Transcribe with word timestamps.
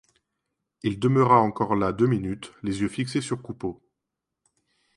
Il 0.81 0.97
demeura 0.99 1.39
encore 1.39 1.75
là 1.75 1.93
deux 1.93 2.07
minutes, 2.07 2.53
les 2.63 2.81
yeux 2.81 2.87
fixés 2.89 3.21
sur 3.21 3.39
Coupeau. 3.39 3.83